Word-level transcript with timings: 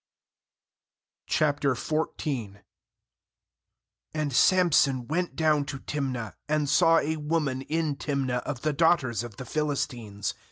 A 1.39 1.77
And 4.15 4.33
Samson 4.33 5.07
went 5.07 5.35
down 5.35 5.65
to 5.65 5.79
* 5.79 5.79
Timnah, 5.81 6.33
and 6.49 6.67
saw 6.67 6.97
a 6.97 7.17
woman 7.17 7.61
in 7.61 7.95
Timnah 7.97 8.41
of 8.41 8.61
the 8.63 8.73
daughters 8.73 9.21
of 9.23 9.37
the 9.37 9.45
Philistines. 9.45 10.33